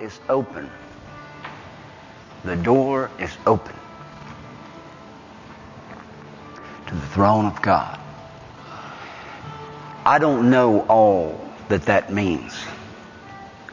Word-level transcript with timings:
is 0.00 0.18
open. 0.28 0.70
The 2.44 2.56
door 2.56 3.10
is 3.18 3.36
open 3.46 3.74
to 6.86 6.94
the 6.94 7.06
throne 7.08 7.46
of 7.46 7.60
God. 7.60 7.98
I 10.06 10.18
don't 10.18 10.50
know 10.50 10.86
all 10.86 11.52
that 11.68 11.82
that 11.82 12.12
means. 12.12 12.64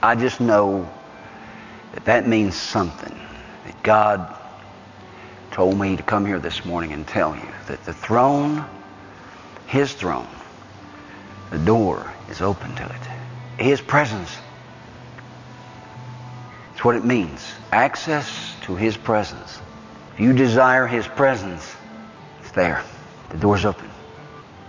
I 0.03 0.15
just 0.15 0.41
know 0.41 0.89
that 1.93 2.05
that 2.05 2.27
means 2.27 2.55
something. 2.55 3.17
That 3.65 3.83
God 3.83 4.35
told 5.51 5.79
me 5.79 5.95
to 5.95 6.03
come 6.03 6.25
here 6.25 6.39
this 6.39 6.65
morning 6.65 6.91
and 6.91 7.07
tell 7.07 7.35
you 7.35 7.47
that 7.67 7.85
the 7.85 7.93
throne, 7.93 8.65
His 9.67 9.93
throne, 9.93 10.27
the 11.51 11.59
door 11.59 12.11
is 12.29 12.41
open 12.41 12.75
to 12.75 12.83
it. 12.83 13.63
His 13.63 13.79
presence. 13.79 14.35
That's 16.75 16.83
what 16.83 16.97
it 16.97 17.05
means. 17.05 17.53
Access 17.71 18.53
to 18.63 18.75
His 18.75 18.97
presence. 18.97 19.61
If 20.13 20.19
you 20.19 20.33
desire 20.33 20.85
His 20.85 21.07
presence, 21.07 21.73
it's 22.41 22.51
there. 22.51 22.83
The 23.29 23.37
door's 23.37 23.63
open. 23.63 23.89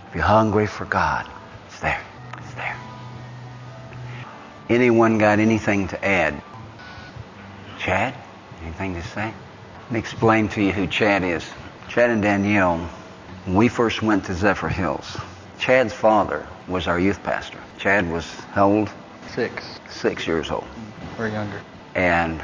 If 0.07 0.15
you're 0.15 0.23
hungry 0.23 0.67
for 0.67 0.85
God, 0.85 1.29
it's 1.67 1.81
there. 1.81 2.01
It's 2.37 2.53
there. 2.53 2.77
Anyone 4.69 5.17
got 5.17 5.39
anything 5.39 5.89
to 5.89 6.05
add? 6.05 6.41
Chad? 7.77 8.13
Anything 8.63 8.95
to 8.95 9.03
say? 9.03 9.33
Let 9.83 9.91
me 9.91 9.99
explain 9.99 10.47
to 10.49 10.61
you 10.61 10.71
who 10.71 10.87
Chad 10.87 11.25
is. 11.25 11.45
Chad 11.89 12.09
and 12.09 12.21
Danielle, 12.21 12.77
when 13.43 13.55
we 13.57 13.67
first 13.67 14.01
went 14.01 14.23
to 14.27 14.31
Zephyrhills, 14.31 15.21
Chad's 15.59 15.91
father 15.93 16.47
was 16.69 16.87
our 16.87 17.01
youth 17.01 17.21
pastor. 17.21 17.59
Chad 17.77 18.09
was 18.09 18.33
how 18.53 18.71
old? 18.71 18.89
Six 19.35 19.77
Six 19.89 20.25
years 20.25 20.49
old. 20.51 20.67
or 21.19 21.27
younger. 21.27 21.61
And 21.97 22.39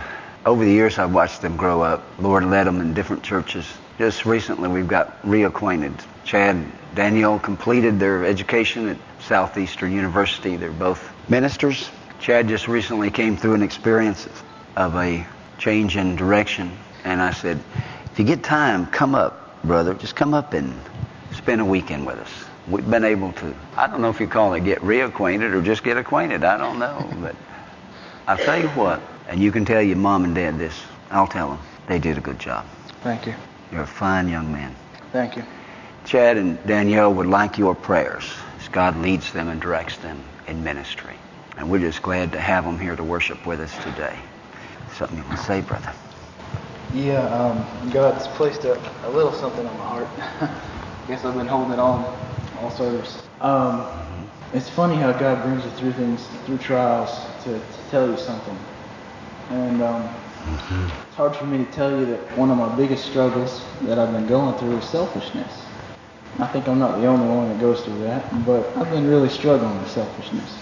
over 0.47 0.65
the 0.65 0.71
years, 0.71 0.97
I've 0.97 1.13
watched 1.13 1.43
them 1.43 1.55
grow 1.55 1.83
up. 1.83 2.03
Lord 2.19 2.43
led 2.43 2.65
them 2.65 2.81
in 2.81 2.95
different 2.95 3.21
churches. 3.21 3.71
Just 3.99 4.25
recently, 4.25 4.67
we've 4.67 4.87
got 4.87 5.21
reacquainted. 5.21 5.93
Chad, 6.25 6.65
Danielle 6.95 7.37
completed 7.37 7.99
their 7.99 8.25
education 8.25 8.89
at 8.89 8.97
Southeastern 9.19 9.93
University. 9.93 10.55
They're 10.55 10.71
both 10.71 11.13
ministers. 11.29 11.89
Chad 12.19 12.47
just 12.47 12.67
recently 12.67 13.11
came 13.11 13.37
through 13.37 13.53
an 13.53 13.61
experience 13.61 14.27
of 14.75 14.95
a 14.95 15.25
change 15.59 15.97
in 15.97 16.15
direction. 16.15 16.75
And 17.03 17.21
I 17.21 17.29
said, 17.29 17.61
if 18.11 18.17
you 18.17 18.25
get 18.25 18.43
time, 18.43 18.87
come 18.87 19.13
up, 19.13 19.61
brother. 19.63 19.93
Just 19.93 20.15
come 20.15 20.33
up 20.33 20.53
and 20.53 20.73
spend 21.31 21.61
a 21.61 21.65
weekend 21.65 22.07
with 22.07 22.17
us. 22.17 22.31
We've 22.67 22.89
been 22.89 23.03
able 23.03 23.33
to, 23.33 23.55
I 23.77 23.85
don't 23.85 24.01
know 24.01 24.09
if 24.09 24.19
you 24.19 24.27
call 24.27 24.55
it 24.55 24.63
get 24.63 24.79
reacquainted 24.79 25.53
or 25.53 25.61
just 25.61 25.83
get 25.83 25.97
acquainted. 25.97 26.43
I 26.43 26.57
don't 26.57 26.79
know. 26.79 27.07
But 27.21 27.35
I'll 28.25 28.37
tell 28.37 28.59
you 28.59 28.69
what, 28.69 29.01
and 29.27 29.41
you 29.41 29.51
can 29.51 29.65
tell 29.65 29.81
your 29.81 29.97
mom 29.97 30.23
and 30.25 30.35
dad 30.35 30.59
this. 30.59 30.81
I'll 31.11 31.27
tell 31.27 31.49
them. 31.49 31.59
They 31.87 31.99
did 31.99 32.17
a 32.17 32.21
good 32.21 32.39
job. 32.39 32.65
Thank 33.01 33.25
you. 33.25 33.35
You're 33.71 33.83
a 33.83 33.87
fine 33.87 34.27
young 34.27 34.51
man. 34.51 34.75
Thank 35.11 35.35
you. 35.35 35.43
Chad 36.05 36.37
and 36.37 36.63
Danielle 36.65 37.13
would 37.13 37.27
like 37.27 37.57
your 37.57 37.75
prayers 37.75 38.31
as 38.59 38.67
God 38.67 38.97
leads 38.97 39.31
them 39.31 39.47
and 39.47 39.61
directs 39.61 39.97
them 39.97 40.23
in 40.47 40.63
ministry. 40.63 41.15
And 41.57 41.69
we're 41.69 41.79
just 41.79 42.01
glad 42.01 42.31
to 42.33 42.39
have 42.39 42.65
them 42.65 42.79
here 42.79 42.95
to 42.95 43.03
worship 43.03 43.45
with 43.45 43.59
us 43.59 43.75
today. 43.83 44.17
Something 44.93 45.17
you 45.17 45.23
want 45.23 45.37
to 45.37 45.43
say, 45.43 45.61
brother? 45.61 45.93
Yeah, 46.93 47.25
um, 47.27 47.89
God's 47.91 48.27
placed 48.27 48.65
a, 48.65 48.79
a 49.07 49.09
little 49.09 49.31
something 49.31 49.65
on 49.65 49.77
my 49.77 49.85
heart. 49.85 50.07
I 50.41 51.07
guess 51.07 51.25
I've 51.25 51.35
been 51.35 51.47
holding 51.47 51.73
it 51.73 51.79
on 51.79 52.05
all 52.59 52.69
service. 52.69 53.23
Um, 53.41 53.85
it's 54.53 54.69
funny 54.69 54.95
how 54.95 55.11
God 55.11 55.43
brings 55.43 55.65
you 55.65 55.71
through 55.71 55.93
things, 55.93 56.27
through 56.45 56.59
trials, 56.59 57.09
to, 57.43 57.53
to 57.53 57.89
tell 57.89 58.09
you 58.09 58.17
something. 58.17 58.57
And 59.49 59.81
um, 59.81 60.09
it's 60.47 61.15
hard 61.15 61.35
for 61.35 61.45
me 61.45 61.63
to 61.63 61.71
tell 61.71 61.97
you 61.97 62.05
that 62.05 62.37
one 62.37 62.49
of 62.49 62.57
my 62.57 62.73
biggest 62.75 63.05
struggles 63.05 63.63
that 63.83 63.99
I've 63.99 64.11
been 64.11 64.27
going 64.27 64.57
through 64.57 64.77
is 64.77 64.85
selfishness. 64.85 65.65
I 66.39 66.47
think 66.47 66.67
I'm 66.67 66.79
not 66.79 66.99
the 66.99 67.05
only 67.05 67.27
one 67.27 67.49
that 67.49 67.59
goes 67.59 67.83
through 67.83 67.99
that, 67.99 68.45
but 68.45 68.75
I've 68.75 68.89
been 68.89 69.07
really 69.07 69.29
struggling 69.29 69.77
with 69.79 69.91
selfishness. 69.91 70.57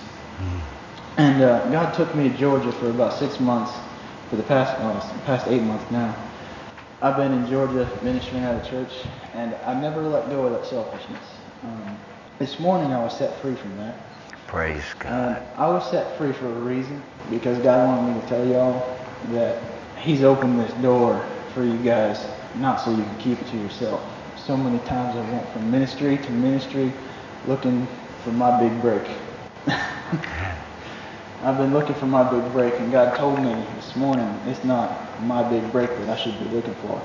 And 1.17 1.41
uh, 1.41 1.69
God 1.69 1.93
took 1.93 2.13
me 2.15 2.29
to 2.29 2.37
Georgia 2.37 2.71
for 2.73 2.89
about 2.89 3.13
six 3.13 3.39
months, 3.39 3.71
for 4.29 4.35
the 4.35 4.43
past 4.43 4.77
past 5.25 5.47
eight 5.47 5.61
months 5.61 5.89
now. 5.91 6.15
I've 7.01 7.15
been 7.15 7.31
in 7.31 7.47
Georgia 7.47 7.89
ministering 8.03 8.43
at 8.43 8.65
a 8.65 8.69
church, 8.69 8.91
and 9.33 9.55
I 9.65 9.79
never 9.79 10.01
let 10.01 10.29
go 10.29 10.45
of 10.45 10.53
that 10.53 10.65
selfishness. 10.65 11.23
Um, 11.63 11.97
this 12.37 12.59
morning 12.59 12.91
I 12.91 13.03
was 13.03 13.17
set 13.17 13.39
free 13.41 13.55
from 13.55 13.77
that. 13.77 13.95
Praise 14.51 14.84
And 14.84 15.00
God. 15.00 15.12
Uh, 15.13 15.44
I 15.56 15.67
was 15.69 15.89
set 15.89 16.17
free 16.17 16.34
for 16.34 16.47
a 16.47 16.59
reason, 16.59 17.01
because 17.29 17.57
God 17.59 17.88
wanted 17.88 18.16
me 18.16 18.22
to 18.22 18.28
tell 18.28 18.45
y'all 18.45 18.97
that 19.29 19.63
He's 19.97 20.23
opened 20.23 20.59
this 20.59 20.73
door 20.81 21.25
for 21.53 21.63
you 21.63 21.78
guys, 21.78 22.28
not 22.57 22.81
so 22.81 22.91
you 22.91 23.01
can 23.01 23.17
keep 23.17 23.41
it 23.41 23.47
to 23.47 23.57
yourself. 23.57 24.03
So 24.35 24.57
many 24.57 24.79
times 24.79 25.16
I 25.16 25.22
went 25.31 25.47
from 25.53 25.72
ministry 25.72 26.17
to 26.17 26.31
ministry 26.31 26.91
looking 27.47 27.88
for 28.25 28.31
my 28.31 28.59
big 28.59 28.81
break. 28.81 29.07
I've 31.44 31.57
been 31.57 31.72
looking 31.72 31.95
for 31.95 32.07
my 32.07 32.29
big 32.29 32.51
break, 32.51 32.73
and 32.73 32.91
God 32.91 33.16
told 33.16 33.40
me 33.40 33.53
this 33.78 33.95
morning 33.95 34.28
it's 34.47 34.66
not 34.66 35.22
my 35.23 35.50
big 35.50 35.72
break 35.72 35.90
that 35.91 36.09
I 36.09 36.17
should 36.17 36.38
be 36.40 36.50
looking 36.53 36.75
for. 36.75 37.01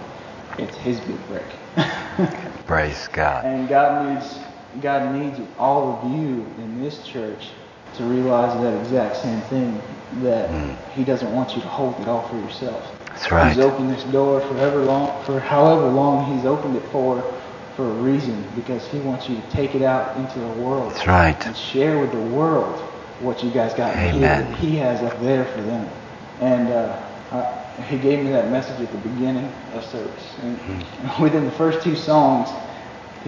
It's 0.58 0.76
His 0.78 0.98
big 0.98 1.20
break. 1.28 1.46
Praise 2.66 3.06
God. 3.12 3.44
And 3.44 3.68
God 3.68 4.12
needs 4.12 4.36
God 4.80 5.14
needs 5.14 5.40
all 5.58 5.94
of 6.02 6.10
you 6.12 6.46
in 6.58 6.80
this 6.82 7.06
church 7.06 7.48
to 7.96 8.04
realize 8.04 8.60
that 8.62 8.78
exact 8.80 9.16
same 9.16 9.40
thing 9.42 9.80
that 10.22 10.50
Mm. 10.50 10.76
He 10.94 11.04
doesn't 11.04 11.32
want 11.34 11.56
you 11.56 11.62
to 11.62 11.68
hold 11.68 12.00
it 12.00 12.08
all 12.08 12.22
for 12.28 12.36
yourself. 12.38 12.92
That's 13.08 13.30
right. 13.30 13.48
He's 13.54 13.58
opened 13.64 13.90
this 13.90 14.04
door 14.04 14.40
forever 14.42 14.82
long 14.84 15.22
for 15.24 15.40
however 15.40 15.88
long 15.88 16.34
He's 16.36 16.44
opened 16.46 16.76
it 16.76 16.84
for 16.90 17.22
for 17.76 17.84
a 17.86 17.94
reason 17.94 18.42
because 18.56 18.86
He 18.88 18.98
wants 19.00 19.28
you 19.28 19.36
to 19.36 19.42
take 19.50 19.74
it 19.74 19.82
out 19.82 20.16
into 20.16 20.38
the 20.40 20.48
world 20.62 20.92
That's 20.92 21.06
right. 21.06 21.46
and 21.46 21.56
share 21.56 21.98
with 22.00 22.12
the 22.12 22.20
world 22.20 22.78
what 23.20 23.42
you 23.44 23.50
guys 23.50 23.74
got 23.74 23.94
here 23.96 24.12
Amen. 24.14 24.50
that 24.52 24.56
He 24.58 24.76
has 24.76 25.02
up 25.02 25.20
there 25.20 25.44
for 25.46 25.62
them. 25.62 25.88
And 26.40 26.68
uh, 26.68 26.98
I, 27.32 27.82
He 27.84 27.98
gave 27.98 28.24
me 28.24 28.30
that 28.30 28.50
message 28.50 28.80
at 28.80 28.90
the 28.92 28.98
beginning 29.08 29.52
of 29.74 29.84
service. 29.84 30.34
And 30.42 30.56
Hmm. 30.58 31.22
within 31.22 31.44
the 31.44 31.52
first 31.52 31.82
two 31.82 31.96
songs, 31.96 32.48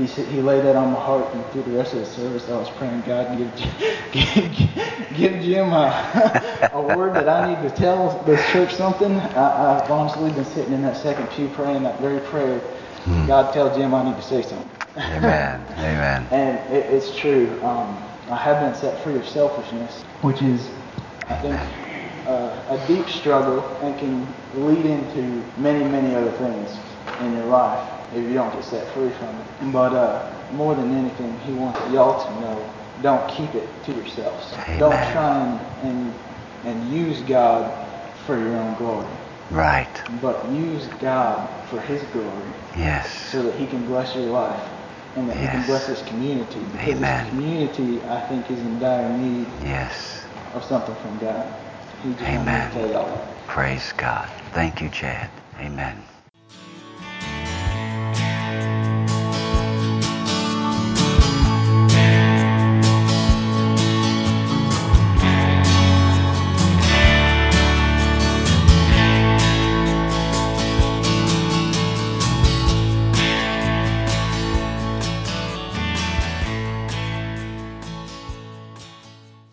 he 0.07 0.23
he 0.25 0.41
laid 0.41 0.65
that 0.65 0.77
on 0.77 0.93
my 0.93 1.01
heart, 1.01 1.35
and 1.35 1.45
through 1.47 1.63
the 1.63 1.73
rest 1.73 1.93
of 1.93 2.01
the 2.01 2.07
service, 2.07 2.49
I 2.49 2.57
was 2.57 2.71
praying, 2.71 3.03
God, 3.03 3.37
give 3.37 3.55
give, 4.13 5.17
give 5.17 5.43
Jim 5.43 5.73
a, 5.73 6.71
a 6.73 6.97
word 6.97 7.15
that 7.15 7.29
I 7.29 7.53
need 7.53 7.69
to 7.69 7.75
tell 7.75 8.23
this 8.25 8.45
church 8.51 8.75
something. 8.75 9.13
I, 9.13 9.83
I've 9.83 9.91
honestly 9.91 10.31
been 10.31 10.45
sitting 10.45 10.73
in 10.73 10.83
that 10.83 10.97
second 10.97 11.29
pew 11.31 11.49
praying 11.49 11.83
that 11.83 12.01
very 12.01 12.21
prayer. 12.21 12.61
God, 13.27 13.53
tell 13.53 13.75
Jim 13.75 13.95
I 13.95 14.05
need 14.05 14.17
to 14.17 14.23
say 14.23 14.43
something. 14.43 14.71
Amen. 14.97 15.65
Amen. 15.79 16.27
And 16.31 16.59
it, 16.73 16.93
it's 16.93 17.17
true. 17.17 17.51
Um, 17.63 17.97
I 18.31 18.37
have 18.37 18.61
been 18.61 18.75
set 18.75 19.03
free 19.03 19.17
of 19.17 19.27
selfishness, 19.27 20.03
which 20.21 20.43
is, 20.43 20.69
I 21.29 21.35
think, 21.37 21.61
uh, 22.27 22.79
a 22.79 22.87
deep 22.87 23.09
struggle 23.09 23.65
and 23.83 23.99
can 23.99 24.27
lead 24.55 24.85
into 24.85 25.43
many, 25.57 25.85
many 25.85 26.15
other 26.15 26.33
things 26.33 26.79
in 27.21 27.35
your 27.35 27.47
life 27.47 27.98
if 28.15 28.23
you 28.23 28.35
don't 28.35 28.53
get 28.53 28.65
set 28.65 28.87
free 28.95 29.11
from 29.11 29.29
it. 29.29 29.73
But 29.73 29.93
uh, 29.93 30.33
more 30.53 30.75
than 30.75 30.93
anything, 30.97 31.39
he 31.41 31.53
wants 31.53 31.79
y'all 31.93 32.25
to 32.25 32.41
know, 32.41 32.75
don't 33.03 33.29
keep 33.31 33.55
it 33.55 33.69
to 33.85 33.93
yourselves. 33.93 34.53
Don't 34.79 34.93
Amen. 34.95 35.13
try 35.13 35.45
and, 35.83 35.89
and, 35.89 36.15
and 36.65 36.93
use 36.93 37.21
God 37.23 37.87
for 38.27 38.39
your 38.39 38.57
own 38.57 38.75
glory, 38.77 39.07
Right. 39.51 40.03
but 40.21 40.49
use 40.51 40.87
God 41.01 41.49
for 41.69 41.81
his 41.81 42.03
glory 42.13 42.51
Yes. 42.77 43.11
so 43.31 43.43
that 43.43 43.55
he 43.55 43.67
can 43.67 43.87
bless 43.87 44.15
your 44.15 44.27
life 44.27 44.61
and 45.17 45.29
that 45.29 45.37
he 45.37 45.47
can 45.47 45.65
bless 45.67 45.87
this 45.87 46.03
community. 46.03 46.61
Because 46.73 46.97
Amen. 46.99 47.25
this 47.25 47.31
community, 47.31 48.03
I 48.05 48.21
think, 48.29 48.51
is 48.51 48.61
in 48.61 48.79
dire 48.79 49.09
need 49.17 49.47
Yes. 49.63 50.25
of 50.55 50.65
something 50.65 50.95
from 50.97 51.19
God. 51.19 51.55
He 52.03 52.11
just 52.13 52.25
Amen. 52.25 52.71
to 52.71 52.79
tell 52.81 52.91
y'all. 52.91 53.35
Praise 53.47 53.93
God. 53.97 54.29
Thank 54.53 54.81
you, 54.81 54.89
Chad. 54.91 55.31
Amen. 55.61 56.03